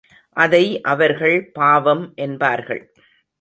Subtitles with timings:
[0.35, 0.81] அதை
[0.81, 2.81] அவர்கள் பாவம் என்பார்கள்.